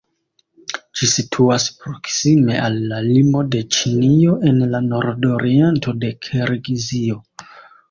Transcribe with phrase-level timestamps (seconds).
[1.01, 7.23] Ĝi situas proksime al la limo de Ĉinio en la nordoriento de Kirgizio.